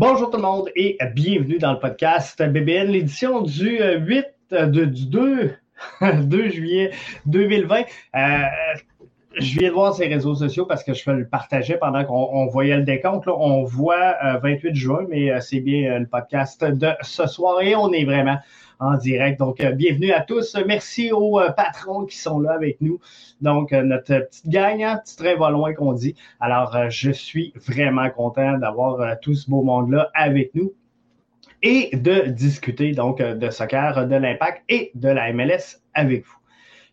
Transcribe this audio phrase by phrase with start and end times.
[0.00, 4.24] Bonjour tout le monde et bienvenue dans le podcast BBN, l'édition du 8,
[4.54, 5.52] euh, du 2,
[6.00, 6.90] 2 juillet
[7.26, 7.82] 2020.
[8.16, 8.38] Euh,
[9.40, 12.76] je viens de voir ces réseaux sociaux parce que je le partageais pendant qu'on voyait
[12.76, 13.26] le décompte.
[13.26, 17.92] On voit 28 euh, juin, mais c'est bien le podcast de ce soir et on
[17.92, 18.38] est vraiment
[18.80, 19.38] en direct.
[19.38, 20.56] Donc, euh, bienvenue à tous.
[20.66, 22.98] Merci aux euh, patrons qui sont là avec nous.
[23.40, 26.16] Donc, euh, notre petite gang, hein, petit train va loin qu'on dit.
[26.40, 30.72] Alors, je suis vraiment content d'avoir tout ce beau monde-là avec nous
[31.62, 36.39] et de discuter donc de soccer, de l'impact et de la MLS avec vous.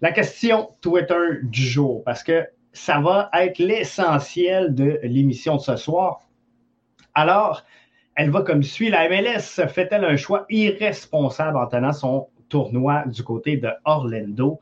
[0.02, 5.76] La question Twitter du jour, parce que ça va être l'essentiel de l'émission de ce
[5.76, 6.22] soir.
[7.16, 7.64] Alors,
[8.16, 8.90] elle va comme suit.
[8.90, 14.59] La MLS fait-elle un choix irresponsable en tenant son tournoi du côté de Orlando?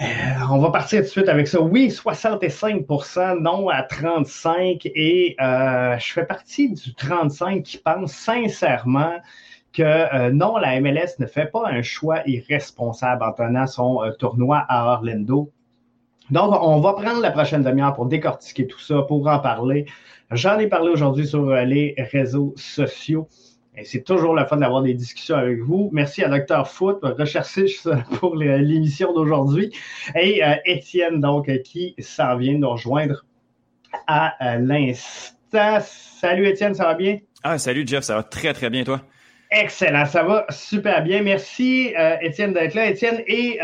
[0.00, 0.04] Euh,
[0.50, 1.60] on va partir tout de suite avec ça.
[1.60, 9.14] Oui, 65% non à 35 et euh, je fais partie du 35% qui pense sincèrement
[9.72, 14.64] que euh, non, la MLS ne fait pas un choix irresponsable en tenant son tournoi
[14.68, 15.52] à Orlando.
[16.30, 19.86] Donc, on va prendre la prochaine demi-heure pour décortiquer tout ça, pour en parler.
[20.30, 23.28] J'en ai parlé aujourd'hui sur euh, les réseaux sociaux.
[23.84, 25.88] C'est toujours le fun d'avoir des discussions avec vous.
[25.92, 26.66] Merci à Dr.
[26.66, 27.88] Foot, recherchiste
[28.18, 29.72] pour l'émission d'aujourd'hui.
[30.20, 33.24] Et euh, Étienne, donc, qui s'en vient nous rejoindre
[34.06, 35.78] à euh, l'instant.
[35.80, 37.18] Salut Étienne, ça va bien?
[37.42, 39.00] Ah, salut Jeff, ça va très, très bien, toi?
[39.50, 41.22] Excellent, ça va super bien.
[41.22, 42.90] Merci Étienne d'être là.
[42.90, 43.58] Étienne est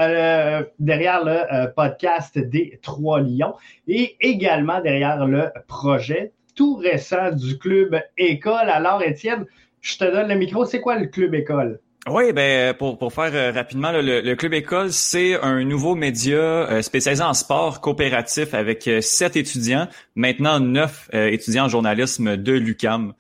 [0.79, 3.55] derrière le podcast des Trois Lions
[3.87, 8.69] et également derrière le projet tout récent du club École.
[8.69, 9.47] Alors, Étienne,
[9.81, 10.65] je te donne le micro.
[10.65, 11.81] C'est quoi le club École?
[12.07, 16.83] Oui, ben pour, pour faire euh, rapidement, le, Club École, c'est un nouveau média euh,
[16.83, 23.15] spécialisé en sport coopératif avec euh, sept étudiants, maintenant neuf étudiants en journalisme de l'UCAM.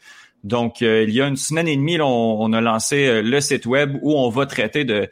[0.45, 4.15] Donc, il y a une semaine et demie, on, a lancé le site web où
[4.15, 5.09] on va traiter de...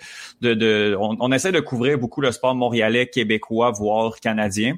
[1.01, 4.77] on, essaie de couvrir beaucoup le sport montréalais, québécois, voire canadien.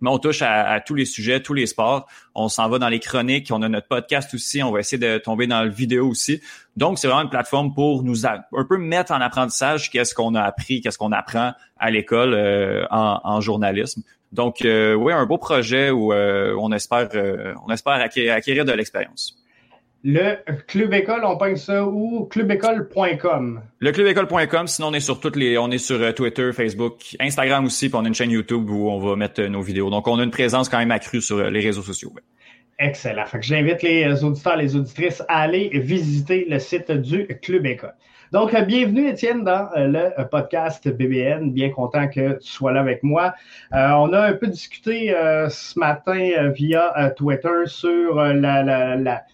[0.00, 2.06] Mais on touche à, tous les sujets, tous les sports.
[2.34, 3.48] On s'en va dans les chroniques.
[3.50, 4.62] On a notre podcast aussi.
[4.62, 6.40] On va essayer de tomber dans le vidéo aussi.
[6.76, 10.42] Donc, c'est vraiment une plateforme pour nous un peu mettre en apprentissage qu'est-ce qu'on a
[10.42, 14.02] appris, qu'est-ce qu'on apprend à l'école euh, en, journalisme.
[14.32, 17.08] Donc, euh, oui, un beau projet où euh, on espère
[17.86, 19.38] acquérir de l'expérience.
[20.08, 20.36] Le
[20.68, 22.26] Club École, on peint ça où?
[22.26, 23.60] Clubécole.com.
[23.80, 27.64] Le clubécole.com, sinon on est sur toutes les, on est sur euh, Twitter, Facebook, Instagram
[27.64, 29.90] aussi, puis on a une chaîne YouTube où on va mettre euh, nos vidéos.
[29.90, 32.12] Donc on a une présence quand même accrue sur euh, les réseaux sociaux.
[32.78, 33.26] Excellent.
[33.26, 37.94] Fait que j'invite les auditeurs, les auditrices à aller visiter le site du Club École.
[38.30, 41.50] Donc, bienvenue Étienne dans le podcast BBN.
[41.52, 43.34] Bien content que tu sois là avec moi.
[43.72, 45.14] on a un peu discuté
[45.48, 48.62] ce matin via Twitter sur la,
[48.96, 49.24] la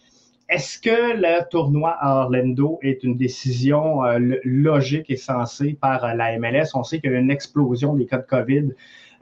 [0.49, 6.15] est-ce que le tournoi à Orlando est une décision euh, logique et sensée par euh,
[6.15, 6.75] la MLS?
[6.75, 8.71] On sait qu'il y a une explosion des cas de COVID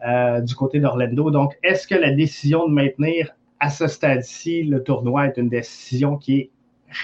[0.06, 1.30] euh, du côté d'Orlando.
[1.30, 6.16] Donc, est-ce que la décision de maintenir à ce stade-ci le tournoi est une décision
[6.16, 6.50] qui est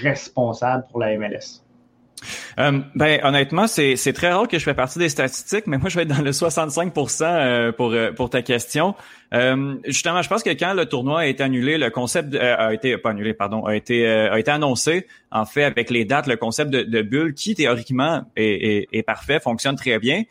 [0.02, 1.65] responsable pour la MLS?
[2.58, 5.96] Euh, ben honnêtement, c'est, très rare que je fais partie des statistiques, mais moi je
[5.96, 8.94] vais être dans le 65 euh, pour euh, pour ta question.
[9.84, 13.10] justement, je pense que quand le tournoi a été annulé, le concept a été pas
[13.10, 17.02] annulé, pardon, a été a été annoncé en fait avec les dates, le concept de,
[17.02, 20.22] bulle qui théoriquement est, est, parfait, fonctionne très bien.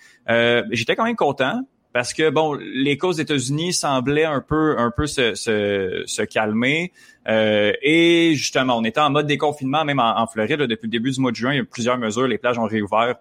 [0.71, 1.61] j'étais quand même content
[1.95, 6.91] parce que bon, les causes États-Unis semblaient un peu un peu se, se, se calmer.
[7.29, 11.21] Euh, et justement, on était en mode déconfinement, même en, Floride, depuis le début du
[11.21, 13.15] mois de juin, il y a plusieurs mesures, les plages ont réouvert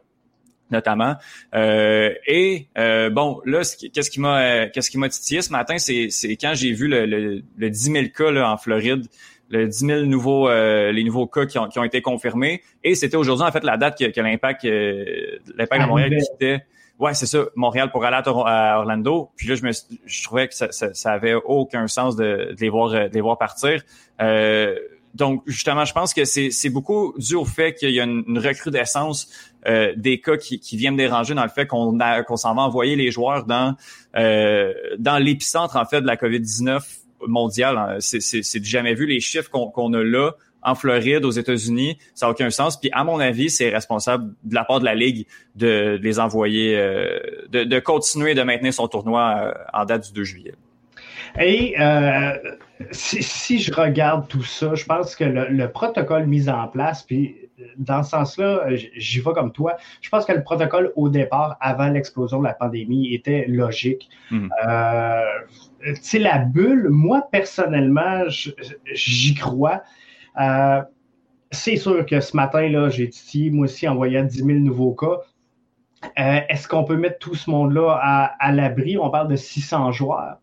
[0.73, 1.15] notamment.
[1.55, 3.61] Euh, et euh, bon, là,
[3.93, 6.09] qu'est-ce qui m'a qu'est-ce qui m'a titillé ce matin, c'est
[6.41, 9.07] quand j'ai vu le, le, le 10 000 cas là, en Floride,
[9.51, 12.61] le 10 000 nouveaux les nouveaux cas qui ont, qui ont été confirmés.
[12.83, 16.65] Et c'était aujourd'hui en fait la date que, que l'impact l'impact de Montréal quittait
[17.01, 19.31] Ouais, c'est ça, Montréal pour aller à, Orlando.
[19.37, 19.73] Puis là, je me
[20.07, 23.83] je trouvais que ça, ça, avait aucun sens de, les voir de les voir partir.
[24.21, 24.77] Euh,
[25.15, 29.29] donc, justement, je pense que c'est beaucoup dû au fait qu'il y a une, recrudescence
[29.67, 32.97] euh, des cas qui, qui viennent déranger dans le fait qu'on qu'on s'en va envoyer
[32.97, 33.77] les joueurs dans
[34.17, 36.81] euh, dans l'épicentre en fait de la COVID-19
[37.27, 37.99] mondiale.
[38.01, 40.33] C'est du jamais vu les chiffres qu'on a là
[40.65, 42.79] en Floride, aux États-Unis, ça n'a aucun sens.
[42.81, 46.77] Puis à mon avis, c'est responsable de la part de la Ligue de, les envoyer,
[46.77, 47.19] euh,
[47.51, 50.55] de, continuer de maintenir son tournoi euh, en date du 2 juillet.
[51.39, 52.33] Et euh,
[52.93, 57.37] si, je regarde tout ça, je pense que le, protocole mis en place, puis
[57.77, 59.77] dans ce sens-là, j'y vais comme toi.
[60.01, 64.09] Je pense que le protocole au départ, avant l'explosion de la pandémie, était logique.
[64.31, 64.49] Hmm.
[65.85, 69.83] tu sais, la bulle, moi personnellement, j'y crois.
[70.41, 70.83] Euh,
[71.55, 75.21] c'est sûr que ce matin, là, j'ai dit, moi aussi, envoyé 10 000 nouveaux cas.
[76.19, 77.99] Euh, est-ce qu'on peut mettre tout ce monde-là
[78.39, 78.99] à, l'abri?
[78.99, 80.39] On parle de 600 joueurs.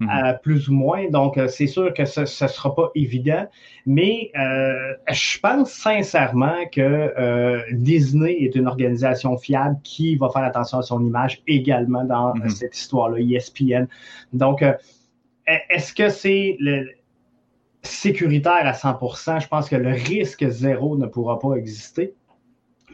[0.00, 0.10] Mhm.
[0.10, 1.08] Euh, plus ou moins.
[1.08, 3.46] Donc, euh, c'est sûr que ce ne sera pas évident.
[3.86, 10.82] Mais je pense sincèrement que Disney est une organisation fiable qui va faire attention à
[10.82, 12.48] son image également dans mhm.
[12.48, 13.86] cette histoire-là, ESPN.
[14.32, 14.64] Donc,
[15.46, 16.88] est-ce que c'est le,
[17.84, 19.40] sécuritaire à 100%?
[19.40, 22.14] Je pense que le risque zéro ne pourra pas exister.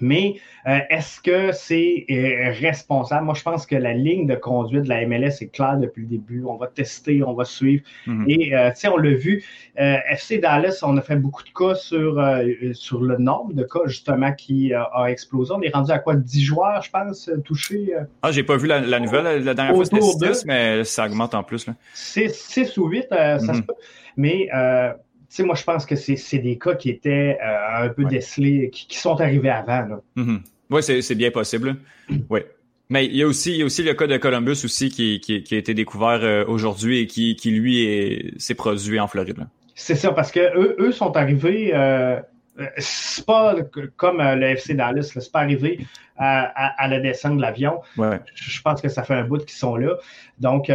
[0.01, 0.37] Mais
[0.67, 3.25] euh, est-ce que c'est euh, responsable?
[3.25, 6.09] Moi, je pense que la ligne de conduite de la MLS est claire depuis le
[6.09, 6.45] début.
[6.47, 7.83] On va tester, on va suivre.
[8.07, 8.25] Mhm.
[8.29, 9.45] Et, euh, tu sais, on l'a vu,
[9.77, 12.23] FC Dallas, on a fait beaucoup de cas sur,
[12.73, 15.53] sur le nombre de cas, justement, qui a explosé.
[15.57, 16.17] On est rendu à quoi?
[16.17, 17.95] 10 joueurs, je pense, touchés?
[18.23, 19.43] ah, j'ai pas vu la, nouvelle.
[19.45, 21.67] La dernière fois, c'était 6, mais ça augmente en plus.
[21.95, 23.63] 6 ou 8, ça se mhm.
[23.63, 23.75] peut.
[24.17, 24.49] Mais
[25.31, 28.99] sais, moi, je pense que c'est des cas qui étaient euh, un peu décelés, qui,
[28.99, 30.01] sont arrivés avant.
[30.17, 30.41] Mm-hmm.
[30.71, 31.77] Oui, c'est bien possible.
[32.29, 32.41] Oui.
[32.93, 35.21] Mais il y a aussi, il y a aussi le cas de Columbus aussi qui,
[35.21, 39.47] qui, qui a été découvert euh, aujourd'hui et qui, qui lui s'est produit en Floride.
[39.77, 41.71] C'est ça, parce que eux, eux sont arrivés.
[41.73, 42.19] Euh,
[42.79, 43.55] c'est pas
[43.97, 45.87] comme le FC Dallas, c'est pas arrivé
[46.17, 47.81] à, à, la descente de l'avion.
[47.97, 48.19] Ouais.
[48.35, 49.97] Je pense que ça fait un bout qu'ils sont là.
[50.41, 50.69] Donc,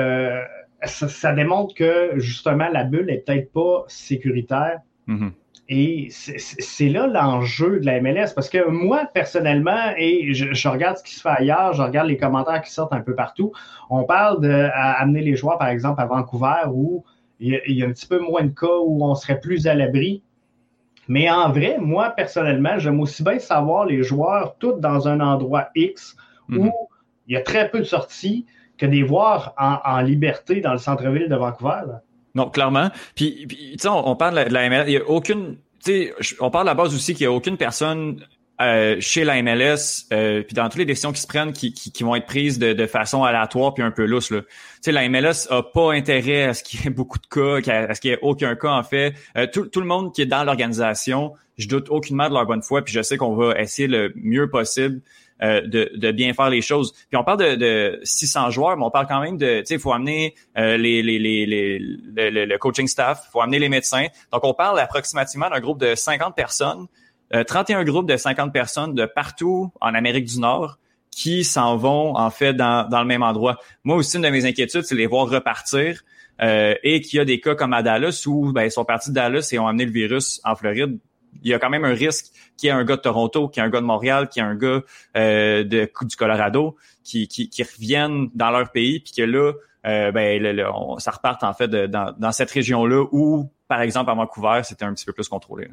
[0.86, 4.80] ça, démontre que justement la bulle est peut-être pas sécuritaire.
[5.08, 5.32] Mm-hmm.
[5.68, 11.04] Et c'est là l'enjeu de la MLS parce que moi, personnellement, et je, regarde ce
[11.04, 13.52] qui se fait ailleurs, je regarde les commentaires qui sortent un peu partout.
[13.90, 17.04] On parle d'amener les joueurs, par exemple, à Vancouver où
[17.40, 20.22] il y, a, un petit peu moins de cas où on serait plus à l'abri.
[21.08, 25.70] Mais en vrai, moi, personnellement, j'aime aussi bien savoir les joueurs tous dans un endroit
[25.74, 26.16] X
[26.50, 26.72] où mm-hmm.
[27.28, 28.46] il y a très peu de sorties
[28.78, 31.82] que des voir en, liberté dans le centre-ville de Vancouver.
[32.34, 32.90] Non, clairement.
[33.16, 36.52] Puis, tu sais, on, parle de la MLS, il y a aucune, tu sais, on
[36.52, 38.20] parle à la base aussi qu'il n'y a aucune personne
[38.62, 42.16] euh, chez la MLS, euh, puis dans toutes les décisions qui se prennent, qui, vont
[42.16, 44.30] être prises de, façon aléatoire puis un peu lousse.
[44.30, 44.42] Tu
[44.80, 47.94] sais, la MLS a pas intérêt à ce qu'il y ait beaucoup de cas, à
[47.94, 49.14] ce qu'il y ait aucun cas en fait.
[49.38, 52.62] Euh, tout, tout le monde qui est dans l'organisation, je doute aucunement de leur bonne
[52.62, 55.02] foi, puis je sais qu'on va essayer le mieux possible
[55.44, 56.94] euh, de, de, bien faire les choses.
[57.10, 59.74] Puis on parle de, de 600 joueurs, mais on parle quand même de, tu sais,
[59.74, 63.68] il faut amener euh, les, les, les, les le, coaching staff, il faut amener les
[63.68, 64.06] médecins.
[64.32, 66.88] Donc on parle approximativement d'un groupe de 50 personnes,
[67.48, 70.78] 31 euh, groupes de 50 personnes de partout en Amérique du Nord
[71.12, 73.58] qui s'en vont en fait dans, dans le même endroit.
[73.84, 76.06] Moi aussi, une de mes inquiétudes, c'est les voir repartir.
[76.40, 79.16] et qu'il y a des cas comme à Dallas où ben, ils sont partis de
[79.16, 80.98] Dallas et ont amené le virus en Floride
[81.44, 82.28] il y a quand même un risque
[82.58, 84.42] qu'il y ait un gars de Toronto, qu'il y ait un gars de Montréal, qu'il
[84.42, 84.82] y ait un gars
[85.18, 89.54] euh, de, du Colorado qui, qui, qui, reviennent dans leur pays, puis que là,
[89.86, 94.62] euh, ben, ça reparte en fait dans, dans, cette région-là où, par exemple, à Vancouver,
[94.64, 95.68] c'était un petit peu plus contrôlé.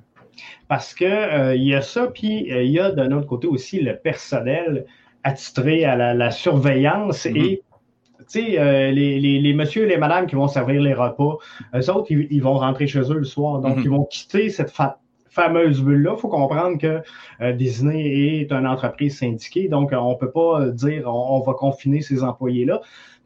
[0.68, 3.80] Parce que euh, il y a ça, puis il y a d'un autre côté aussi
[3.80, 4.86] le personnel
[5.24, 7.44] attitré à la, surveillance mm-hmm.
[7.44, 7.62] et
[8.30, 11.38] tu sais, les, les, les messieurs et les madames qui vont servir les repas,
[11.74, 13.60] eux autres, ils, vont rentrer chez eux le soir.
[13.60, 13.82] Donc, mm-hmm.
[13.82, 15.01] ils vont quitter cette, fa
[15.32, 16.12] fameuse bulle-là.
[16.16, 17.02] Il faut comprendre que
[17.40, 21.54] euh, Disney est une entreprise syndiquée, donc euh, on ne peut pas dire on, va
[21.54, 22.80] confiner ces employés-là.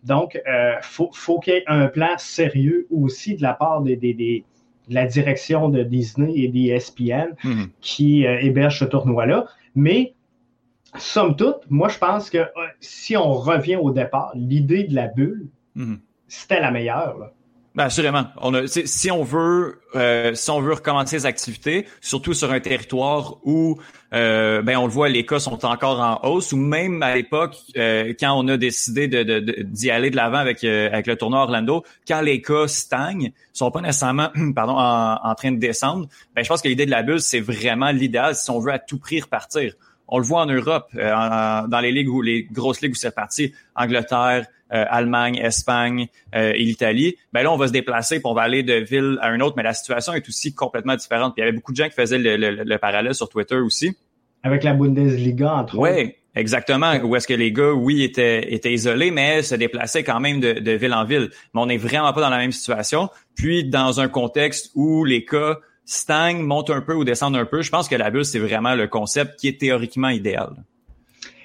[0.05, 3.97] Donc, il euh, faut, qu'il y ait un plan sérieux aussi de la part des,
[3.97, 4.45] de
[4.89, 7.71] la direction de Disney et des ESPN mhm.
[7.81, 9.47] qui hébergent ce tournoi-là.
[9.75, 10.15] Mais,
[10.97, 12.47] somme toute, moi, je pense que
[12.79, 15.99] si on revient au départ, l'idée de la bulle, mhm.
[16.29, 17.19] c'était la meilleure.
[17.19, 17.33] Là.
[17.77, 18.25] Ben assurément.
[18.41, 22.59] On a, si on veut, euh, si on veut recommencer les activités, surtout sur un
[22.59, 23.79] territoire où,
[24.15, 27.55] euh, ben on le voit, les cas sont encore en hausse, ou même à l'époque,
[27.77, 31.85] euh, quand on a décidé de, d'y aller de l'avant avec avec le tournoi Orlando,
[32.09, 36.09] quand les cas stagnent, sont pas nécessairement, pardon, en, train de descendre.
[36.35, 38.79] Ben je pense que l'idée de la bulle, c'est vraiment l'idéal si on veut à
[38.79, 39.75] tout prix repartir.
[40.09, 43.53] On le voit en Europe, dans les ligues où les grosses ligues où c'est parti,
[43.75, 48.35] Angleterre, euh, Allemagne, Espagne euh, et l'Italie, ben là, on va se déplacer puis on
[48.35, 51.35] va aller de ville à une autre, mais la situation est aussi complètement différente.
[51.35, 53.97] Puis il y avait beaucoup de gens qui faisaient le, parallèle sur Twitter aussi.
[54.43, 55.95] Avec la Bundesliga, entre autres.
[55.97, 56.95] Oui, exactement.
[56.97, 60.55] Où est-ce que les gars, oui, étaient, étaient isolés, mais se déplaçaient quand même de,
[60.55, 61.31] de ville en ville.
[61.55, 63.09] Mais on n'est vraiment pas dans la même situation.
[63.35, 67.63] Puis, dans un contexte où les cas stagnent, montent un peu ou descendent un peu,
[67.63, 70.51] je pense que la bulle, c'est vraiment le concept qui est théoriquement idéal.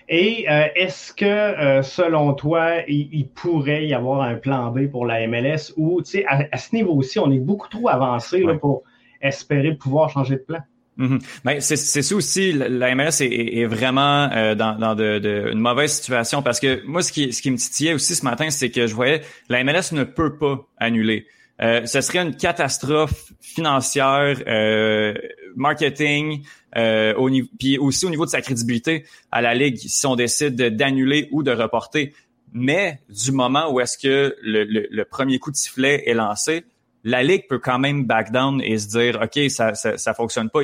[0.10, 5.06] Et euh, est-ce que, euh, selon toi, il, pourrait y avoir un plan B pour
[5.06, 8.84] la MLS ou, tu sais, à, ce niveau aussi, on est beaucoup trop avancé pour
[9.22, 10.60] espérer pouvoir changer de plan?
[10.98, 11.20] Mm-hmm.
[11.46, 16.42] Ben, c'est ça aussi, la MLS est, vraiment euh, dans, dans de, une mauvaise situation
[16.42, 18.94] parce que moi, ce qui, ce qui me titillait aussi ce matin, c'est que je
[18.94, 21.26] voyais la MLS ne peut pas annuler.
[21.62, 25.14] euh, ce serait une catastrophe financière, euh,
[25.56, 26.44] marketing,
[26.78, 27.30] euh, au
[27.60, 31.44] puis aussi au niveau de sa crédibilité à la ligue si on décide d'annuler ou
[31.44, 32.14] de reporter.
[32.54, 36.66] Mais du moment où est-ce que le, le, premier coup de sifflet est lancé,
[37.04, 40.50] la ligue peut quand même back down et se dire ok ça ça, ça fonctionne
[40.50, 40.60] pas.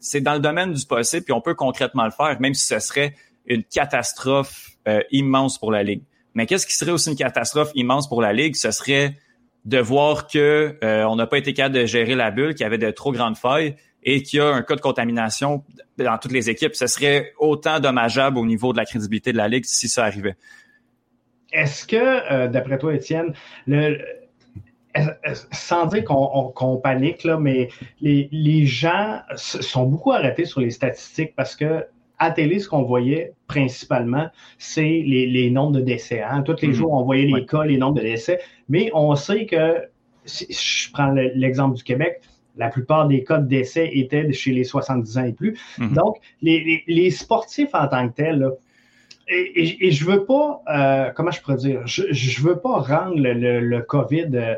[0.00, 2.78] C'est dans le domaine du possible puis on peut concrètement le faire même si ce
[2.80, 3.14] serait
[3.46, 6.02] une catastrophe euh, immense pour la ligue.
[6.34, 8.54] Mais qu'est-ce qui serait aussi une catastrophe immense pour la ligue?
[8.54, 9.16] Ce serait
[9.64, 12.66] de voir que euh, on n'a pas été capable de gérer la bulle, qu'il y
[12.66, 13.76] avait de trop grandes failles
[14.10, 15.62] et qu'il y a un cas de contamination
[15.98, 16.74] dans toutes les équipes.
[16.74, 20.36] Ce serait autant dommageable au niveau de la crédibilité de la ligue si ça arrivait.
[21.52, 23.34] Est-ce que, euh, d'après toi, Étienne,
[23.66, 23.98] le,
[25.52, 27.68] sans dire qu'on panique, là, mais
[28.00, 31.84] les, les, gens sont beaucoup arrêtés sur les statistiques parce que
[32.18, 36.22] à télé, ce qu'on voyait principalement, c'est les, les, nombres de décès.
[36.22, 36.42] Hein.
[36.42, 36.72] Tous les mm-hmm.
[36.72, 38.40] jours, on voyait les cas, les nombres de décès.
[38.70, 39.86] Mais on sait que,
[40.24, 42.22] si je prends l'exemple du Québec,
[42.58, 45.58] la plupart des cas de décès étaient chez les 70 ans et plus.
[45.78, 45.94] Mm-hmm.
[45.94, 48.50] Donc, les, les, sportifs en tant que tels, là,
[49.30, 53.16] et, et, je veux pas, euh, comment je pourrais dire, je, je veux pas rendre
[53.16, 54.54] le, le, COVID euh,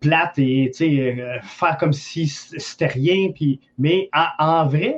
[0.00, 3.30] plate et euh, faire comme si c'était rien.
[3.34, 4.96] Puis, mais en, en vrai,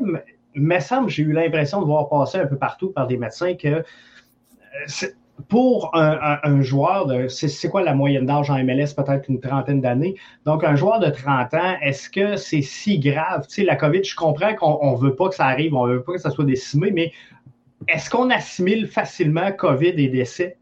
[0.55, 3.69] me semble, j'ai eu l'impression de voir passer un peu partout par des médecins que
[3.69, 5.07] euh,
[5.49, 10.15] pour un, joueur de, c'est quoi la moyenne d'âge en MLS, peut-être une trentaine d'années.
[10.47, 13.47] Donc, un joueur de 30 ans, est-ce que c'est si grave?
[13.49, 15.95] Tu sais, la COVID, je comprends qu'on ne veut pas que ça arrive, on ne
[15.95, 17.13] veut pas que ça soit décimé, mais
[17.89, 20.57] est-ce qu'on assimile facilement COVID et décès?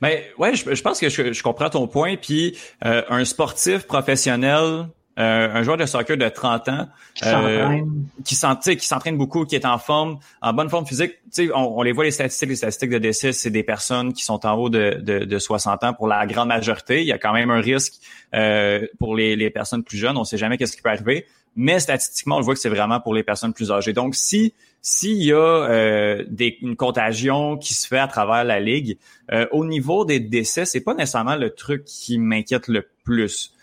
[0.00, 2.16] Mais ouais, je, pense que je, comprends ton point.
[2.16, 4.86] Puis euh, un sportif professionnel
[5.18, 6.88] euh, un joueur de soccer de 30 ans
[7.24, 7.80] euh,
[8.24, 11.12] qui s'entraîne beaucoup, qui est en forme, en bonne forme physique.
[11.54, 14.44] On, on les voit les statistiques, les statistiques de décès, c'est des personnes qui sont
[14.46, 17.02] en haut de, de, de, 60 ans pour la grande majorité.
[17.02, 17.94] Il y a quand même un risque
[18.34, 20.16] euh, pour les, les, personnes plus jeunes.
[20.16, 21.26] On sait jamais qu'est-ce qui peut arriver.
[21.56, 23.92] Mais statistiquement, on le voit que c'est vraiment pour les personnes plus âgées.
[23.92, 28.58] Donc, si s'il y a euh, des, une contagion qui se fait à travers la
[28.58, 28.98] ligue,
[29.30, 33.54] euh, au niveau des décès, c'est pas nécessairement le truc qui m'inquiète le plus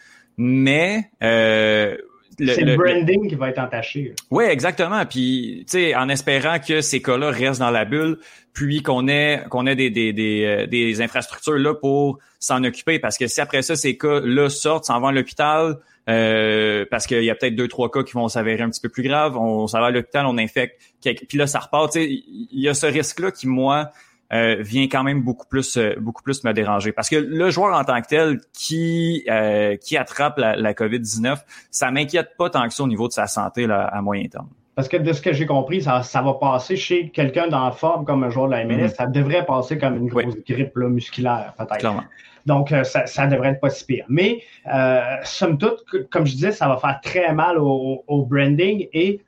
[0.41, 1.97] mais euh,
[2.37, 4.15] c'est le, branding qui va être entaché.
[4.31, 5.05] Oui, exactement.
[5.05, 8.17] Puis, tu sais, en espérant que ces cas-là restent dans la bulle,
[8.53, 12.99] puis qu'on ait qu'on ait des, des, des, euh, des infrastructures là pour s'en occuper.
[12.99, 17.23] Parce que si après ça, ces cas-là sortent, s'en vont à l'hôpital, euh, parce qu'il
[17.23, 19.67] y a peut-être deux, trois cas qui vont s'avérer un petit peu plus graves, on
[19.67, 21.91] s'en va à l'hôpital, on infecte, puis là, ça repart.
[21.91, 23.91] Tu sais, il y a ce risque-là qui, moi,
[24.31, 27.75] euh, vient quand même beaucoup plus euh, beaucoup plus me déranger parce que le joueur
[27.75, 31.37] en tant que tel qui euh, qui attrape la, la COVID-19,
[31.71, 34.49] ça m'inquiète pas tant que ça au niveau de sa santé là, à moyen terme.
[34.75, 37.71] Parce que de ce que j'ai compris, ça, ça va passer chez quelqu'un dans la
[37.71, 38.95] forme comme un joueur de la MLS, mm-hmm.
[38.95, 42.03] ça devrait passer comme une grosse grippe là, musculaire, peut-être.
[42.45, 44.05] Donc, ça, ça, devrait être pas si pire.
[44.07, 44.41] Mais,
[44.73, 48.87] euh, somme toute, comme je disais, ça va faire très mal au, au branding.
[48.93, 49.21] Et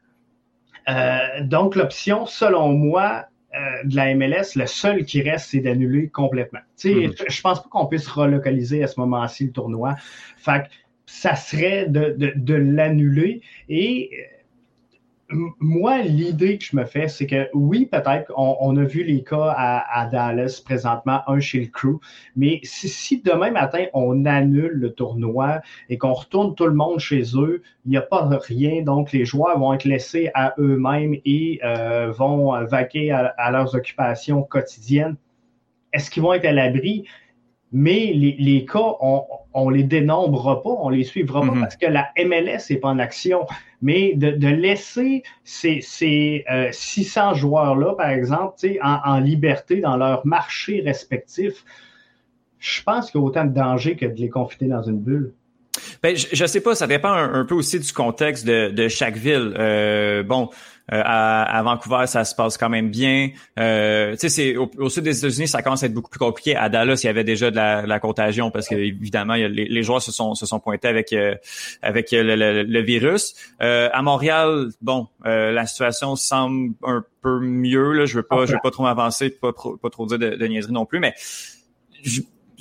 [0.90, 6.08] euh, donc, l'option, selon moi, euh, de la MLS, le seul qui reste, c'est d'annuler
[6.08, 6.62] complètement.
[6.78, 7.14] Tu sais, mm.
[7.28, 9.96] Je pense pas qu'on puisse relocaliser à ce moment-ci le tournoi.
[10.38, 10.68] Fait que
[11.06, 13.42] ça serait de, de, de l'annuler.
[13.68, 14.10] Et
[15.60, 19.54] moi, l'idée que je me fais, c'est que oui, peut-être, on, a vu les cas
[19.58, 22.00] à, Dallas présentement, un chez le crew,
[22.36, 27.00] mais si, si, demain matin, on annule le tournoi et qu'on retourne tout le monde
[27.00, 31.16] chez eux, il n'y a pas rien, donc les joueurs vont être laissés à eux-mêmes
[31.26, 35.16] et euh, vont vaquer à, leurs occupations quotidiennes.
[35.94, 37.06] Est-ce qu'ils vont être à l'abri?
[37.72, 41.60] mais les, les cas, on, on les dénombrera pas, on les suivra pas mm-hmm.
[41.60, 43.46] parce que la MLS n'est pas en action.
[43.82, 49.98] Mais de, de laisser ces, ces euh, 600 joueurs-là, par exemple, en, en liberté dans
[49.98, 51.66] leur marché respectif,
[52.60, 55.34] je pense qu'il y a autant de danger que de les confiner dans une bulle.
[56.04, 59.18] Ben, je, je sais pas, ça dépend un, peu aussi du contexte de, de chaque
[59.18, 59.54] ville.
[59.58, 60.50] Euh, bon,
[60.94, 63.30] euh, à, Vancouver, ça se passe quand même bien.
[63.58, 66.56] Euh, tu sais, au, sud des États-Unis, ça commence à être beaucoup plus compliqué.
[66.56, 70.02] À Dallas, il y avait déjà de la, contagion parce que évidemment, les, les, joueurs
[70.02, 71.36] se sont se sont pointés avec euh,
[71.82, 73.36] avec le, virus.
[73.60, 77.94] à Montréal, bon, la situation semble un peu mieux.
[77.94, 80.48] Là, je veux pas, je veux pas trop avancer, pas, pas trop dire de, de
[80.48, 81.14] niaiserie non plus, mais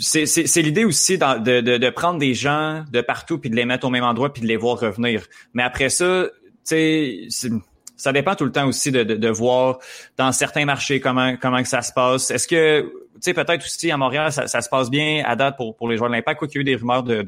[0.00, 4.04] c'est l'idée aussi de, prendre des gens de partout puis de les mettre au même
[4.04, 5.26] endroit puis de les voir revenir.
[5.54, 6.26] Mais après ça,
[6.66, 7.50] tu sais,
[7.96, 9.78] ça dépend tout le temps aussi de, voir
[10.16, 12.30] dans certains marchés comment que ça se passe.
[12.30, 12.92] Est-ce que
[13.22, 16.16] tu peut-être aussi à Montréal ça, se passe bien à date pour, les joueurs de
[16.16, 16.38] l'Impact?
[16.38, 17.22] Quoi qu'il y a eu des rumeurs de,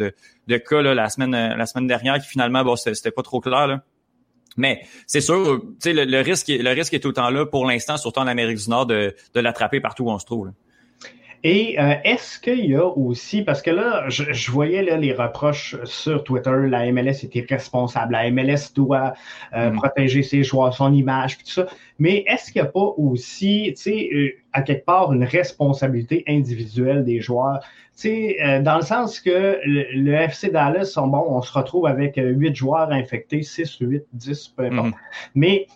[0.47, 3.81] de, cas là, la semaine dernière qui finalement bon c'était pas trop clair.
[4.57, 8.27] Mais c'est sûr, tu le, risque est tout le temps là pour l'instant surtout en
[8.27, 10.51] Amérique du Nord de, l'attraper partout où on se trouve.
[11.45, 15.77] Et euh, est-ce qu'il y a aussi, parce que là, je, voyais là, les reproches
[15.85, 19.15] sur Twitter, la MLS était responsable, la MLS doit
[19.55, 19.77] euh, mm.
[19.77, 21.67] protéger ses joueurs, son image, tout ça.
[21.99, 26.23] Mais est-ce qu'il n'y a pas aussi, tu sais, euh, à quelque part, une responsabilité
[26.29, 27.61] individuelle des joueurs?
[27.97, 32.55] Tu sais, dans le sens que le, FC Dallas, bon, on se retrouve avec huit
[32.57, 34.87] joueurs infectés, 6, 8, 10, peu importe.
[34.87, 34.95] Mm.
[35.35, 35.67] Mais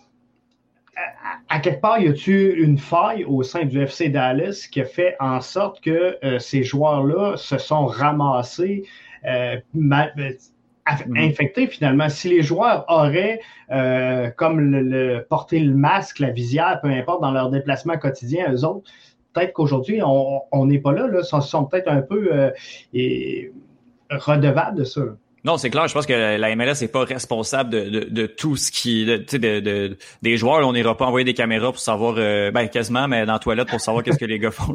[1.48, 5.16] à, quelque part, y a-t-il une faille au sein du FC Dallas qui a fait
[5.20, 8.84] en sorte que euh, ces joueurs-là se sont ramassés
[9.26, 10.30] euh, euh,
[10.84, 11.16] mhm.
[11.16, 12.08] infectés finalement?
[12.08, 13.40] Si les joueurs auraient,
[14.36, 18.90] comme le, porter le masque, la visière, peu importe, dans leur déplacement quotidien, eux autres,
[19.32, 22.52] peut-être qu'aujourd'hui, on n'est pas là, là, ils sont peut-être un peu
[24.10, 25.02] redevables de ça.
[25.46, 25.86] Non, c'est clair.
[25.86, 29.96] Je pense que la MLS n'est pas responsable de, de, tout ce qui, de, de,
[30.20, 30.66] des joueurs.
[30.66, 33.68] on n'ira pas envoyer des caméras pour savoir, euh, ben quasiment, mais dans la toilette
[33.68, 34.74] pour savoir qu'est-ce que les gars font.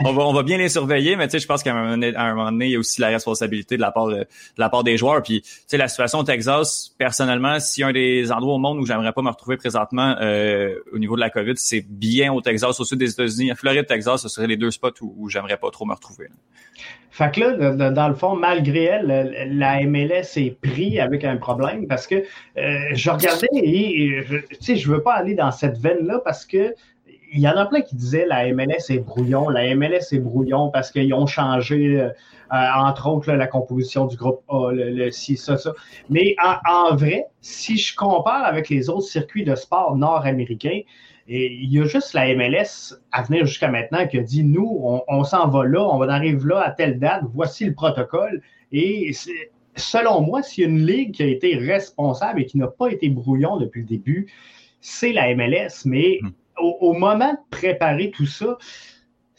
[0.00, 1.94] on va, on va bien les surveiller, mais je pense qu'à un,
[2.34, 4.26] moment donné, il y a aussi la responsabilité de la part de,
[4.56, 5.22] la part des joueurs.
[5.22, 8.86] Puis, tu sais, la situation au Texas, personnellement, si un des endroits au monde où
[8.86, 12.80] j'aimerais pas me retrouver présentement euh, au niveau de la COVID, c'est bien au Texas,
[12.80, 15.56] au sud des États-Unis, à Floride, Texas, ce seraient les deux spots où, où j'aimerais
[15.56, 16.26] pas trop me retrouver.
[17.10, 21.86] Fait que là, dans le fond, malgré elle, la MLS est pris avec un problème
[21.88, 22.16] parce que
[22.56, 26.74] euh, je regardais et, tu sais, je veux pas aller dans cette veine-là parce que
[27.32, 30.70] il y en a plein qui disaient la MLS est brouillon, la MLS est brouillon
[30.70, 32.10] parce qu'ils ont changé, euh,
[32.50, 35.72] entre autres, la composition du groupe A, le, le ci, ça, ça.
[36.08, 36.34] Mais
[36.68, 40.80] en, vrai, si je compare avec les autres circuits de sport nord-américains,
[41.32, 44.80] et il y a juste la MLS à venir jusqu'à maintenant qui a dit nous,
[45.06, 48.42] on, s'en va là, on va arriver là à telle date, voici le protocole.
[48.72, 49.12] Et
[49.76, 52.88] selon moi, s'il y a une ligue qui a été responsable et qui n'a pas
[52.88, 54.26] été brouillon depuis le début,
[54.80, 55.84] c'est la MLS.
[55.84, 56.30] Mais hmm.
[56.80, 58.58] au, moment de préparer tout ça,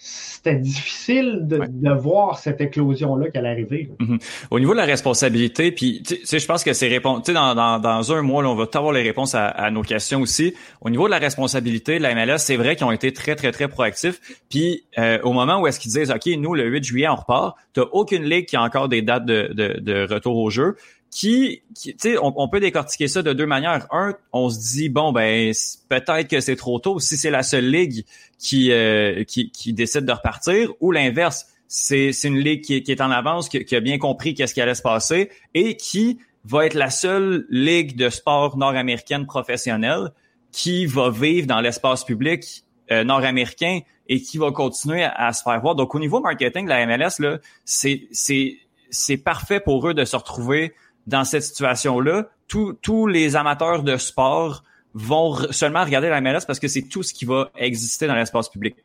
[0.04, 3.90] c'était difficile de, de, voir cette éclosion-là qu'elle arrivait.
[4.00, 4.18] Mm
[4.50, 7.80] Au niveau de la responsabilité, puis tu sais, je pense que c'est sais, dans, dans,
[7.80, 10.56] dans, un mois, là, on va avoir les réponses à, à, nos questions aussi.
[10.82, 13.68] Au niveau de la responsabilité, la MLS, c'est vrai qu'ils ont été très, très, très
[13.68, 14.20] proactifs.
[14.50, 17.56] Puis euh, au moment où est-ce qu'ils disent, OK, nous, le 8 juillet, on repart,
[17.74, 20.76] t'as aucune ligue qui a encore des dates de, de, de retour au jeu
[21.12, 23.86] qui, tu sais, on, peut décortiquer ça de deux manières.
[23.92, 25.52] Un, on se dit bon ben
[25.90, 28.06] peut-être que c'est trop tôt si c'est la seule ligue
[28.40, 33.50] qui, euh, qui, décide de repartir, ou l'inverse, c'est une ligue qui, est en avance,
[33.50, 36.90] qui, qui a bien compris qu'est-ce qui allait se passer et qui va être la
[36.90, 40.12] seule ligue de sport nord-américaine professionnelle
[40.54, 45.44] qui va vivre dans l'espace public euh, nord-américain et qui va continuer à, à, se
[45.44, 45.76] faire voir.
[45.76, 48.58] Donc au niveau marketing de la MLS là, c'est c'est
[48.90, 50.74] c'est parfait pour eux de se retrouver
[51.08, 56.68] dans cette situation-là, tous les amateurs de sport vont seulement regarder la MLS parce que
[56.68, 58.76] c'est tout ce qui va exister dans l'espace public.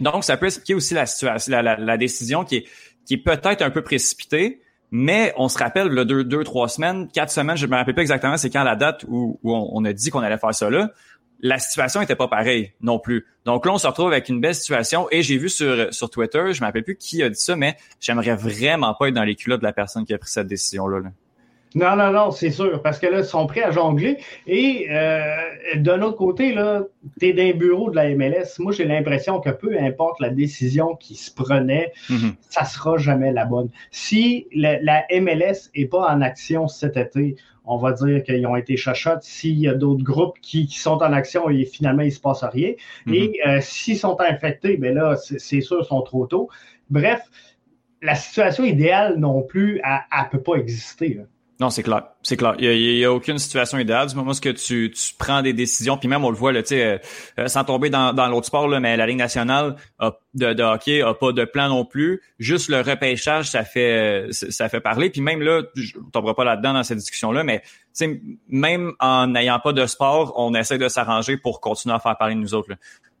[0.00, 2.64] Donc, ça peut expliquer aussi la situation, la, décision qui est,
[3.06, 7.08] qui est peut-être un peu précipitée, mais on se rappelle, le deux, deux, trois semaines,
[7.08, 10.10] quatre semaines, je me rappelle pas exactement c'est quand la date où, on, a dit
[10.10, 10.90] qu'on allait faire ça là.
[11.40, 13.26] La situation était pas pareille non plus.
[13.44, 15.06] Donc là, on se retrouve avec une belle situation.
[15.10, 17.76] Et j'ai vu sur, sur Twitter, je me rappelle plus qui a dit ça, mais
[18.00, 21.00] j'aimerais vraiment pas être dans les culottes de la personne qui a pris cette décision-là.
[21.00, 21.10] là
[21.76, 24.16] non, non, non, c'est sûr, parce que là, ils sont prêts à jongler.
[24.46, 25.26] Et euh,
[25.74, 26.84] d'un autre côté, là,
[27.20, 28.58] tu es dans un bureau de la MLS.
[28.60, 32.32] Moi, j'ai l'impression que peu importe la décision qui se prenait, mm-hmm.
[32.48, 33.68] ça sera jamais la bonne.
[33.90, 37.36] Si la, MLS est pas en action cet été,
[37.66, 39.22] on va dire qu'ils ont été chachottes.
[39.22, 42.72] S'il y a d'autres groupes qui, sont en action et finalement, il se passe rien.
[43.06, 43.14] Mm-hmm.
[43.14, 46.48] Et euh, s'ils sont infectés, ben là, c'est sûr, ils sont trop tôt.
[46.88, 47.20] Bref,
[48.00, 51.12] la situation idéale non plus, elle ne peut pas exister.
[51.12, 51.24] Là.
[51.58, 52.02] Non, c'est clair.
[52.22, 52.54] C'est clair.
[52.58, 55.96] Il y, a, aucune situation idéale du moment où tu, tu prends des décisions.
[55.96, 56.98] Puis même, on le voit, là, euh,
[57.38, 59.76] euh, sans tomber dans, dans l'autre sport, là, mais la Ligue nationale
[60.34, 62.20] de, hockey a pas de plan non plus.
[62.38, 65.08] Juste le repêchage, ça fait ça fait parler.
[65.08, 67.62] Puis même là, je ne tomberai pas là-dedans dans cette discussion-là, mais
[68.48, 72.34] même en n'ayant pas de sport, on essaie de s'arranger pour continuer à faire parler
[72.34, 72.68] de nous autres.
[72.70, 72.76] Là.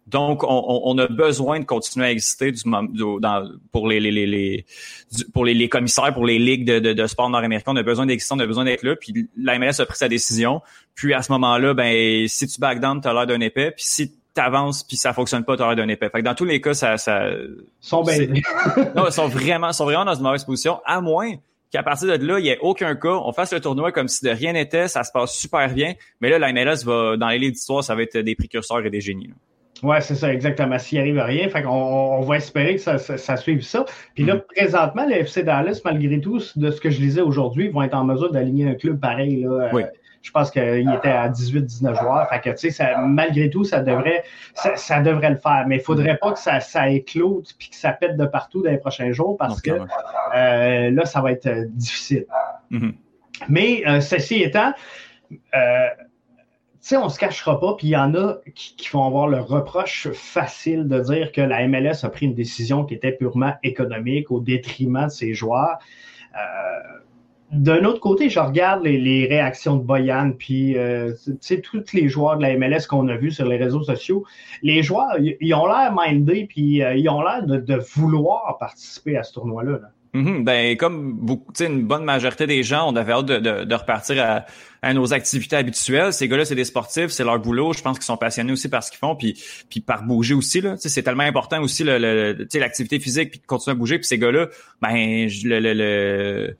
[0.06, 4.64] Donc, on, a besoin de continuer à exister du, dans, pour les, les, les,
[5.34, 7.72] pour les, commissaires, pour les ligues de, de, sport nord-américain.
[7.72, 8.94] On a besoin d'exister, on a besoin d'être là.
[8.94, 10.62] Puis la MLS a pris sa décision.
[10.94, 13.72] Puis à ce moment-là, ben si tu back down, tu as l'air d'un épais.
[13.72, 16.08] Puis si tu avances puis ça fonctionne pas, tu as l'air d'un épais.
[16.08, 16.98] Fait que dans tous les cas, ça...
[16.98, 17.28] ça
[17.80, 18.28] sont bien.
[18.94, 21.32] non, ils sont vraiment, sont vraiment dans une mauvaise position, à moins
[21.72, 24.24] qu'à partir de là, il n'y ait aucun cas, on fasse le tournoi comme si
[24.24, 25.94] de rien n'était, ça se passe super bien.
[26.20, 28.90] Mais là, la MLS va, dans les livres d'histoire, ça va être des précurseurs et
[28.90, 29.30] des génies.
[29.82, 30.78] Oui, c'est ça, exactement.
[30.78, 33.84] S'il arrive à rien, fait on va espérer que ça, ça, suive ça.
[34.14, 34.42] Puis là, mm.
[34.54, 38.04] présentement, le FC Dallas, malgré tout, de ce que je lisais aujourd'hui, vont être en
[38.04, 39.42] mesure d'aligner un club pareil.
[39.42, 39.82] Là, oui.
[40.22, 42.28] Je pense qu'il était à 18-19 joueurs.
[42.28, 45.66] Fait que, tu sais, malgré tout, ça devrait, ça, devrait le faire.
[45.68, 48.72] Mais il faudrait pas que ça, ça éclose puis que ça pète de partout dans
[48.72, 52.26] les prochains jours parce que euh, là, ça va être euh, difficile.
[52.72, 52.94] Mm-hmm.
[53.48, 54.72] Mais ceci étant,
[56.86, 60.08] sais, on se cachera pas, puis il y en a qui, vont avoir le reproche
[60.12, 64.38] facile de dire que la MLS a pris une décision qui était purement économique au
[64.38, 65.78] détriment de ses joueurs.
[66.36, 66.98] Euh,
[67.50, 72.36] d'un autre côté, je regarde les, réactions de Boyan, puis euh, tu tous les joueurs
[72.36, 74.24] de la MLS qu'on a vus sur les réseaux sociaux,
[74.62, 79.24] les joueurs, ils ont l'air mindés, puis euh, ils ont l'air de, vouloir participer à
[79.24, 79.72] ce tournoi-là.
[79.72, 80.44] là Mhm.
[80.44, 84.44] ben comme beaucoup, une bonne majorité des gens, on avait hâte de, repartir
[84.82, 86.12] à, nos activités habituelles.
[86.12, 87.72] Ces gars-là, c'est des sportifs, c'est leur boulot.
[87.72, 89.34] Je pense qu'ils sont passionnés aussi par ce qu'ils font, puis
[89.68, 90.76] puis par bouger aussi là.
[90.78, 91.98] C'est tellement important aussi le,
[92.54, 93.98] l'activité physique puis de continuer à bouger.
[93.98, 94.46] Puis ces gars-là,
[94.80, 96.56] ben le, le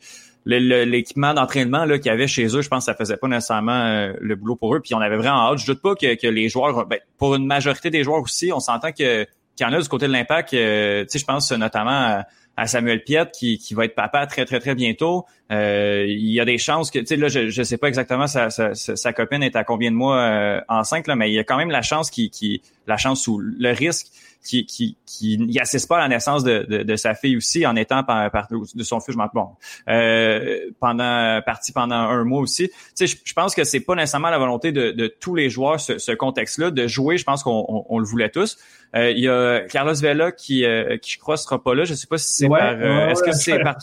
[0.84, 3.72] l'équipement d'entraînement là qu'il y avait chez eux, je pense que ça faisait pas nécessairement
[3.72, 4.80] euh, le boulot pour eux.
[4.80, 5.58] Puis on avait vraiment hâte.
[5.58, 8.92] Je doute pas que, les joueurs, ben, pour une majorité des joueurs aussi, on s'entend
[8.92, 9.24] que
[9.56, 10.52] qu'il y en a du côté de l'impact.
[10.52, 12.22] Euh, tu sais, je pense notamment
[12.56, 15.26] à Samuel Piet qui, qui va être papa très très très bientôt.
[15.52, 18.26] Euh, il y a des chances que tu sais là je je sais pas exactement
[18.26, 21.38] sa, sa, sa, copine est à combien de mois euh, enceinte là mais il y
[21.38, 24.08] a quand même la chance qui qui la chance ou le risque
[24.46, 27.76] qui qui qui n'assiste pas à la naissance de, de, de, sa fille aussi en
[27.76, 29.48] étant par, par de son fils je m'en bon
[29.88, 34.30] euh, pendant parti pendant un mois aussi tu sais je, pense que c'est pas nécessairement
[34.30, 37.42] la volonté de, de tous les joueurs ce, ce contexte là de jouer je pense
[37.42, 38.56] qu'on on, le voulait tous
[38.94, 41.94] euh, il y a Carlos Vela qui euh, qui je crois sera pas là je
[41.94, 43.76] sais pas si c'est par euh, est-ce que c'est par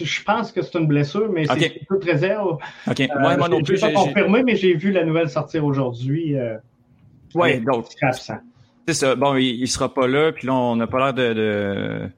[0.00, 2.58] je pense que c'est une blessure, mais c'est peu réserve.
[2.88, 3.00] OK.
[3.00, 3.80] Euh, moi non plus.
[3.80, 6.36] pas confirmé, mais j'ai vu la nouvelle sortir aujourd'hui.
[6.36, 6.56] Euh,
[7.34, 7.86] oui, donc.
[8.88, 9.14] C'est ça.
[9.14, 12.08] Bon, il, sera pas là, puis là, on n'a pas l'air de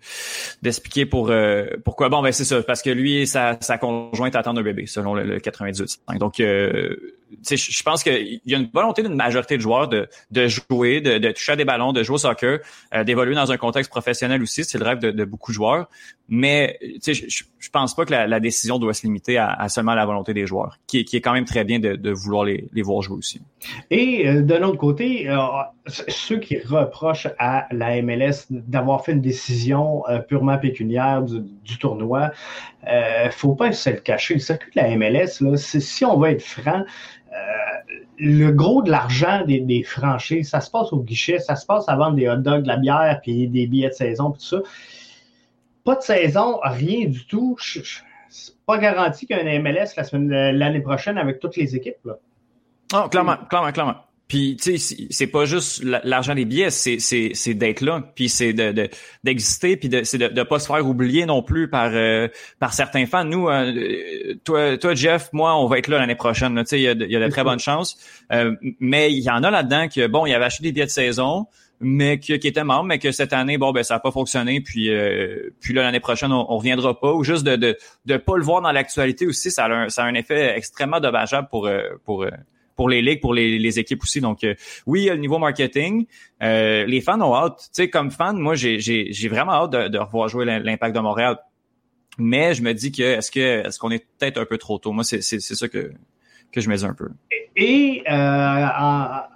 [0.62, 2.08] d'expliquer pour euh, pourquoi.
[2.08, 5.14] Bon, ben c'est ça, parce que lui et sa, sa conjointe attendent un bébé, selon
[5.14, 6.00] le, le 98.
[6.18, 6.96] Donc, euh,
[7.42, 11.18] je pense qu'il y a une volonté d'une majorité de joueurs de, de jouer, de,
[11.18, 12.60] de, toucher à des ballons, de jouer au soccer,
[12.94, 14.64] euh, d'évoluer dans un contexte professionnel aussi.
[14.64, 15.88] C'est le rêve de, de, beaucoup de joueurs.
[16.28, 20.32] Mais je, pense pas que la, décision doit se limiter à, à, seulement la volonté
[20.32, 23.42] des joueurs, qui, est quand même très bien de, de vouloir les, voir jouer aussi.
[23.90, 25.36] Et euh, d'un autre côté, euh,
[25.86, 32.30] ceux qui reprochent à la MLS d'avoir fait une décision purement pécuniaire du, du tournoi,
[33.30, 34.34] faut pas se le cacher.
[34.34, 36.84] Le circuit de la MLS, si on va être franc,
[38.18, 41.96] le gros de l'argent des, franchises, ça se passe au guichet, ça se passe à
[41.96, 44.62] vendre des hot dogs, de la bière, puis des billets de saison, puis tout ça.
[45.84, 47.56] Pas de saison, rien du tout.
[47.60, 49.94] C'est pas garanti qu'il y a un MLS
[50.52, 52.08] l'année prochaine avec toutes les équipes.
[52.94, 53.96] Oh, clairement, clairement, clairement.
[54.26, 58.54] Puis tu sais, c'est pas juste l'argent des billets, c'est c'est d'être là, puis c'est
[58.54, 58.88] de
[59.22, 62.72] d'exister, puis de c'est de, de pas se faire oublier non plus par euh, par
[62.72, 63.24] certains fans.
[63.24, 66.58] Nous, euh, toi toi Jeff, moi, on va être là l'année prochaine.
[66.60, 67.98] Tu sais, il y a, de, y a de très bonnes chances,
[68.32, 70.90] euh, mais il y en a là-dedans que bon, il avait acheté des billets de
[70.90, 71.46] saison,
[71.80, 74.62] mais qui, qui était membre, mais que cette année, bon, ben ça a pas fonctionné,
[74.62, 74.90] puis
[75.60, 78.42] puis là l'année prochaine on, on, reviendra pas, ou juste de de de pas le
[78.42, 81.68] voir dans l'actualité aussi, ça a un, ça a un effet extrêmement dommageable pour
[82.06, 82.24] pour
[82.76, 84.20] pour les ligues, pour les, équipes aussi.
[84.20, 84.54] Donc, euh,
[84.86, 86.06] oui, il le niveau marketing.
[86.42, 87.58] Euh, les fans ont hâte.
[87.58, 88.78] Tu sais, comme fan, moi, j'ai,
[89.28, 91.38] vraiment hâte de, revoir jouer l'Impact de Montréal.
[92.18, 94.92] Mais je me dis que est-ce est-ce qu'on est peut-être un peu trop tôt?
[94.92, 95.92] Moi, c'est, c'est, ça que,
[96.52, 97.08] que je me dis un peu.
[97.56, 98.66] Et euh,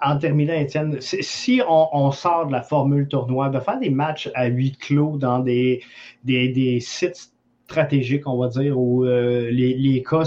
[0.01, 4.29] en, terminant, Étienne, si on, on, sort de la formule tournoi, de faire des matchs
[4.33, 5.81] à huis clos dans des,
[6.23, 7.31] des, des sites
[7.69, 10.25] stratégiques, on va dire, où euh, les, cas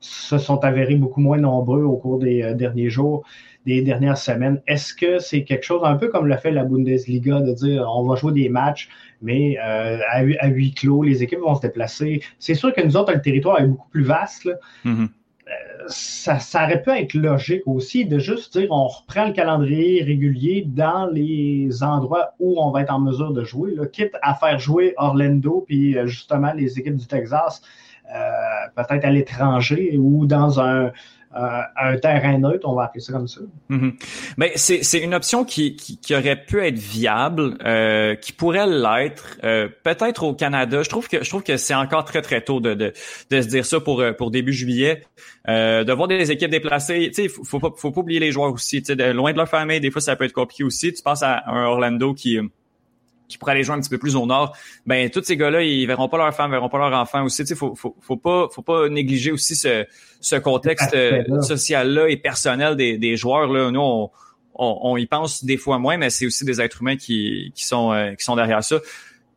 [0.00, 3.24] se sont avérés beaucoup moins nombreux au cours des euh, derniers jours,
[3.64, 4.60] des dernières semaines.
[4.66, 8.06] Est-ce que c'est quelque chose un peu comme l'a fait la Bundesliga de dire on
[8.06, 8.90] va jouer des matchs,
[9.22, 12.20] mais euh, à, huis clos, les équipes vont se déplacer?
[12.38, 14.50] C'est sûr que nous autres, le territoire est beaucoup plus vaste.
[14.84, 15.08] Mm-hmm
[15.88, 20.64] ça, ça, aurait pu être logique aussi de juste dire on reprend le calendrier régulier
[20.66, 24.58] dans les endroits où on va être en mesure de jouer, là, quitte à faire
[24.58, 27.62] jouer Orlando puis euh, justement les équipes du Texas,
[28.74, 30.92] peut-être à l'étranger ou dans un,
[31.36, 33.40] euh, un terrain neutre, on va appeler ça comme ça.
[33.68, 33.90] Mm
[34.54, 39.68] c'est une option qui, qui, qui, aurait pu être viable, euh, qui pourrait l'être, euh,
[39.82, 40.82] peut-être au Canada.
[40.82, 42.92] Je trouve que je trouve que c'est encore très très tôt de, de,
[43.30, 45.02] de se dire ça pour pour début juillet.
[45.46, 48.52] de voir des équipes déplacées, tu sais, faut, faut pas faut pas oublier les joueurs
[48.52, 50.92] aussi, tu sais, loin de leur famille, des fois ça peut être compliqué aussi.
[50.92, 52.38] Tu penses à un Orlando qui
[53.28, 55.86] qui pourraient aller jouer un petit peu plus au nord, ben tous ces gars-là, ils
[55.86, 57.42] verront pas leurs femmes, verront pas leurs enfants aussi.
[57.42, 59.84] Tu sais, faut, faut, faut pas, faut pas négliger aussi ce,
[60.20, 63.48] ce contexte euh, social-là et personnel des, des joueurs.
[63.48, 63.70] Là.
[63.70, 64.10] Nous, on,
[64.58, 67.92] on, y pense des fois moins, mais c'est aussi des êtres humains qui, qui sont,
[67.92, 68.78] euh, qui sont derrière ça.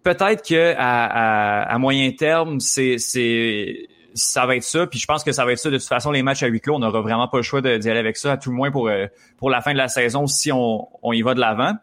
[0.04, 4.88] Peut-être que à, à, à, moyen terme, c'est, c'est ça va être ça.
[4.88, 5.69] Puis je pense que ça va être ça.
[5.69, 7.89] De toute façon, les matchs à huis clos, on n'aura vraiment pas le choix d'y
[7.89, 8.89] aller avec ça, à tout le moins pour,
[9.38, 11.73] pour la fin de la saison, si on, on y va de l'avant.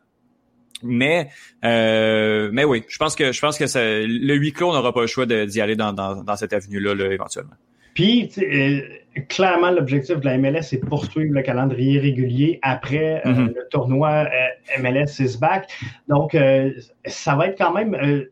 [0.83, 1.29] Mais
[1.65, 5.01] euh, mais oui, je pense que je pense que le huis clos, on n'aura pas
[5.01, 7.55] le choix d'y aller dans, dans, dans cette avenue-là là, éventuellement.
[7.95, 8.83] Puis, euh,
[9.31, 13.55] clairement, l'objectif de la MLS, c'est de poursuivre le calendrier régulier après euh, mm-hmm.
[13.55, 14.29] le tournoi
[14.81, 15.71] MLS is back.
[16.07, 16.37] Donc,
[17.07, 18.27] ça va être quand même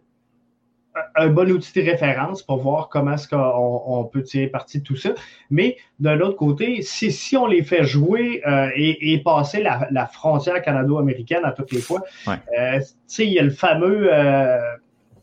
[1.16, 4.96] un bon outil de référence pour voir comment est-ce qu'on peut tirer parti de tout
[4.96, 5.10] ça.
[5.50, 10.60] Mais de l'autre côté, si, si on les fait jouer euh, et, passer la, frontière
[10.62, 12.80] canado-américaine à toutes les fois, euh,
[13.18, 14.58] il y a le fameux euh,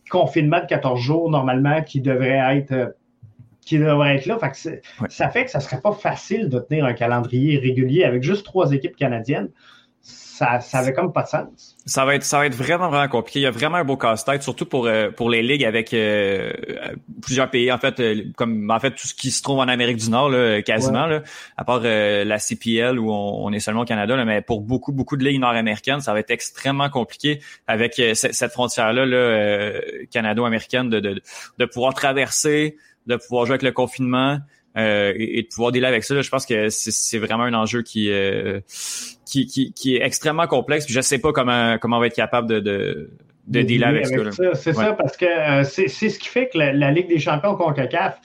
[0.09, 2.95] confinement de 14 jours normalement qui devrait être
[3.61, 4.39] qui devrait être là.
[5.07, 8.71] Ça fait que ça serait pas facile de tenir un calendrier régulier avec juste trois
[8.71, 9.49] équipes canadiennes
[10.41, 11.77] ça, ça avait comme pas de sens.
[11.85, 13.39] Ça va être, ça va être vraiment, vraiment compliqué.
[13.39, 16.51] Il y a vraiment un beau casse-tête, surtout pour, euh, pour les ligues avec euh,
[17.21, 17.71] plusieurs pays.
[17.71, 20.29] En fait, euh, comme en fait tout ce qui se trouve en Amérique du Nord,
[20.29, 21.21] là, quasiment, là,
[21.57, 25.15] à part la CPL où on, est seulement au Canada, là, mais pour beaucoup, beaucoup
[25.15, 29.79] de ligues nord-américaines, ça va être extrêmement compliqué avec cette frontière-là, là,
[30.11, 31.21] canado-américaine, de, de,
[31.59, 34.39] de pouvoir traverser, de pouvoir jouer avec le confinement.
[34.77, 38.09] Euh, et, de pouvoir dealer avec ça, je pense que c'est vraiment un enjeu qui,
[38.09, 38.61] euh,
[39.25, 40.85] qui, qui, qui, est extrêmement complexe.
[40.85, 43.11] Puis je sais pas comment, comment on va être capable de, de,
[43.47, 44.55] de dealer avec, ça.
[44.55, 48.19] C'est ça, parce que euh, c'est ce qui fait que la, Ligue des champions CONCACAF,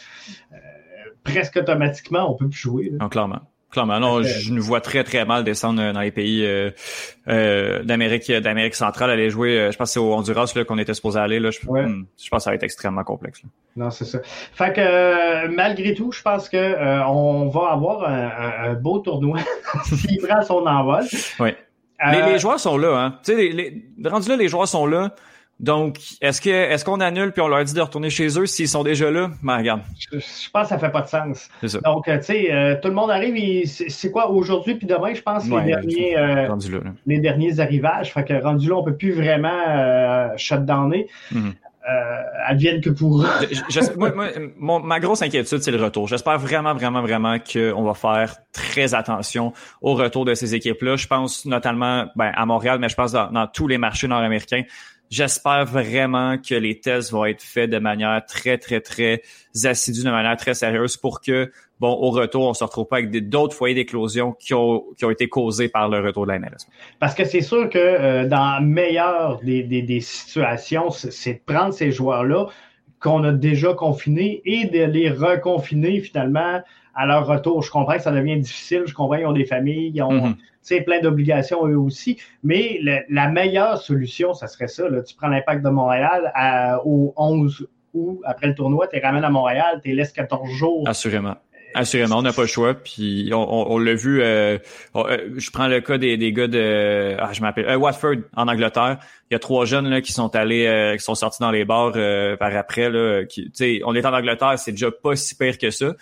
[1.24, 2.92] presque automatiquement, on peut plus jouer.
[3.00, 3.40] Non, clairement.
[3.76, 6.70] Clairement, non, je nous vois très très mal descendre dans les pays euh,
[7.28, 9.58] euh, d'Amérique d'Amérique centrale, aller jouer.
[9.58, 11.38] Euh, je pense que c'est au Honduras là qu'on était supposé aller.
[11.38, 13.42] Là, je, hmm, je, pense que ça va être extrêmement complexe.
[13.76, 14.20] Non, c'est ça.
[14.24, 19.40] Fait que malgré tout, je pense que on va avoir un, beau tournoi
[19.84, 21.04] s'il prend son envol.
[21.38, 21.50] Oui.
[22.10, 23.18] Les, les, joueurs sont là, hein.
[23.22, 25.14] Tu sais, les, les, rendu là, les joueurs sont là.
[25.58, 28.68] Donc, est-ce que est-ce qu'on annule puis on leur dit de retourner chez eux s'ils
[28.68, 29.30] sont déjà là?
[29.42, 29.80] Ben, regarde.
[30.12, 30.18] Je,
[30.52, 31.48] pense que ça fait pas de sens.
[31.66, 31.78] Ça.
[31.80, 33.66] Donc, euh, tu sais, euh, tout le monde arrive.
[33.66, 36.48] C'est quoi aujourd'hui puis demain, je pense, les derniers euh,
[37.06, 38.12] les derniers arrivages.
[38.12, 41.06] Fait que rendu là, on peut plus vraiment euh, shutdowner.
[41.32, 41.50] Mm
[42.46, 43.24] advienne que pour.
[44.58, 46.08] moi, ma grosse inquiétude, c'est le retour.
[46.08, 50.96] J'espère vraiment, vraiment, vraiment qu'on va faire très attention au retour de ces équipes-là.
[50.96, 54.64] Je pense notamment ben, à Montréal, mais je pense dans tous les marchés nord-américains.
[55.10, 59.22] J'espère vraiment que les tests vont être faits de manière très, très, très
[59.64, 63.28] assidue, de manière très sérieuse pour que, bon, au retour, on se retrouve pas avec
[63.28, 66.66] d'autres foyers d'éclosion qui ont, qui ont été causés par le retour de la MLS.
[66.98, 71.40] Parce que c'est sûr que euh, dans la meilleure des, des, des situations, c'est de
[71.46, 72.46] prendre ces joueurs-là
[73.00, 76.60] qu'on a déjà confinés et de les reconfiner finalement
[76.94, 77.62] à leur retour.
[77.62, 80.84] Je comprends que ça devient difficile, je comprends qu'ils ont des familles, ils ont mm-hmm.
[80.84, 84.88] plein d'obligations eux aussi, mais la meilleure solution, ça serait ça.
[84.88, 85.02] Là.
[85.02, 86.32] Tu prends l'impact de Montréal
[86.84, 90.48] au 11 août, après le tournoi, tu les ramènes à Montréal, tu les laisses 14
[90.50, 90.88] jours.
[90.88, 91.36] Assurément.
[91.76, 92.74] Assurément, on n'a pas le choix.
[92.74, 94.22] Puis on, l'a vu.
[94.22, 94.58] Euh,
[94.96, 98.48] euh, je prends le cas des, des gars de, ah, je m'appelle euh, Watford en
[98.48, 98.98] Angleterre.
[99.30, 101.92] Il y a trois jeunes là qui sont allés, qui sont sortis dans les bars
[102.38, 103.24] par après là.
[103.26, 103.50] Qui,
[103.84, 105.94] on est en Angleterre, c'est déjà pas si pire que ça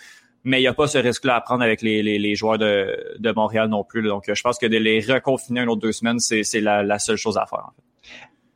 [0.47, 3.15] mais il n'y a pas ce risque-là à prendre avec les, les, les joueurs de,
[3.17, 4.03] de, Montréal non plus.
[4.03, 7.17] Donc, je pense que de les reconfiner une autre deux semaines, c'est la, la, seule
[7.17, 7.63] chose à faire.
[7.65, 7.81] En fait.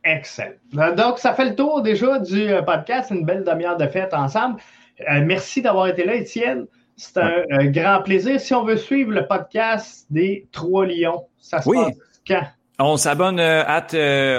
[0.04, 0.54] Excellent.
[0.78, 3.10] Euh, donc, ça fait le tour déjà du euh, podcast.
[3.10, 4.60] Une belle demi-heure de fête ensemble.
[5.00, 6.66] Euh, merci d'avoir été là, Étienne.
[7.02, 8.38] C'est un, grand plaisir.
[8.38, 12.42] Si on veut suivre le podcast des Trois Lions, ça se passe quand?
[12.78, 13.86] On s'abonne à...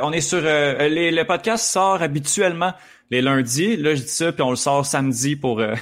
[0.03, 0.41] on est sur...
[0.41, 2.73] les, le podcast sort habituellement
[3.09, 3.77] les lundis.
[3.77, 5.73] Là, je dis ça, puis on le sort samedi pour euh,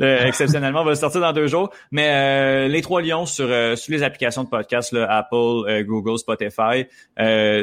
[0.00, 1.70] exceptionnellement, on va le sortir dans deux jours.
[1.92, 6.18] Mais euh, les trois lions sur, euh, sur les applications de podcast, là, Apple, Google,
[6.18, 6.86] Spotify,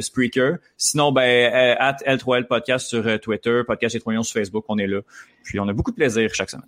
[0.01, 0.57] Spreaker.
[0.77, 4.87] Sinon, ben at L3L Podcast sur Twitter, Podcast les trois lions sur Facebook, on est
[4.87, 5.01] là.
[5.43, 6.65] Puis on a beaucoup de plaisir chaque semaine.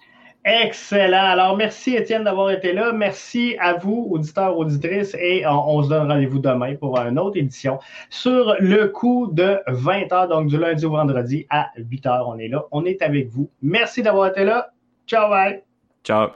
[0.49, 1.25] Excellent.
[1.25, 2.93] Alors, merci Étienne d'avoir été là.
[2.93, 7.79] Merci à vous, auditeurs, auditrices, et on, se donne rendez-vous demain pour une autre édition
[8.09, 12.23] sur le coup de 20 h, donc du lundi au vendredi à 8 h.
[12.25, 12.63] On est là.
[12.71, 13.49] On est avec vous.
[13.61, 14.71] Merci d'avoir été là.
[15.05, 15.63] Ciao, bye.
[16.05, 16.29] Ciao.